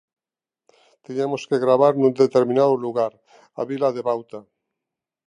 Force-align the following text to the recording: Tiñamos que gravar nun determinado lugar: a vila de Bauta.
Tiñamos 1.05 1.41
que 1.49 1.61
gravar 1.65 1.93
nun 1.97 2.13
determinado 2.23 2.73
lugar: 2.85 3.13
a 3.61 3.63
vila 3.69 3.89
de 3.95 4.01
Bauta. 4.07 4.39